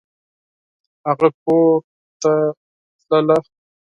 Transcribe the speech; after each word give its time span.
هغه 1.07 1.27
کورته 1.43 2.33
تلله! 3.09 3.37